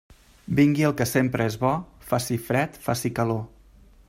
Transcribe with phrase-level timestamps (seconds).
[0.59, 1.75] Vingui el que sempre és bo,
[2.09, 3.43] faci fred, faci calor.